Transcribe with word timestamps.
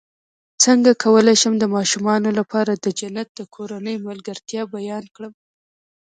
څنګه 0.63 0.91
کولی 1.03 1.35
شم 1.41 1.53
د 1.59 1.65
ماشومانو 1.75 2.29
لپاره 2.39 2.71
د 2.75 2.85
جنت 2.99 3.27
د 3.35 3.41
کورنۍ 3.55 3.95
ملګرتیا 4.07 4.61
بیان 4.75 5.03
کړم 5.15 5.33